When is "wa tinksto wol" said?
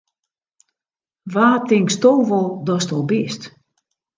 1.33-2.47